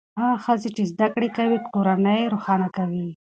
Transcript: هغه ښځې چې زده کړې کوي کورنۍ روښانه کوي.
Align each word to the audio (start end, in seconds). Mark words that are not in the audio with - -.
هغه 0.21 0.37
ښځې 0.45 0.69
چې 0.75 0.83
زده 0.91 1.07
کړې 1.13 1.29
کوي 1.37 1.57
کورنۍ 1.73 2.21
روښانه 2.33 2.67
کوي. 2.77 3.05